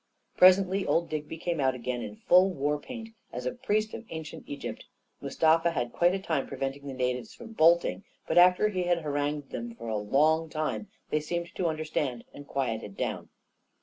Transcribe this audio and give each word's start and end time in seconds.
Presently 0.35 0.83
old 0.83 1.09
Digby 1.09 1.37
came 1.37 1.59
out 1.59 1.75
again 1.75 2.01
in 2.01 2.15
full 2.15 2.49
war 2.49 2.79
paint 2.79 3.09
as 3.31 3.45
a 3.45 3.51
priest 3.53 3.93
of 3.93 4.03
ancient 4.09 4.43
Egypt. 4.47 4.85
Mustafa 5.21 5.69
had 5.69 5.93
quite 5.93 6.15
a 6.15 6.19
time 6.19 6.47
preventing 6.47 6.87
the 6.87 6.93
natives 6.95 7.35
from 7.35 7.53
bolting; 7.53 8.03
but 8.25 8.39
after 8.39 8.69
he 8.69 8.81
had 8.85 9.01
harangued 9.03 9.51
them 9.51 9.75
for 9.75 9.89
a 9.89 9.97
long 9.97 10.49
time, 10.49 10.61
150 10.63 10.63
A 10.65 10.65
KING 10.65 10.81
IN 10.81 10.83
BABYLON 10.87 10.89
they 11.11 11.21
seemed 11.21 11.55
to 11.55 11.69
understand 11.69 12.23
and 12.33 12.47
quieted 12.47 12.97
down. 12.97 13.29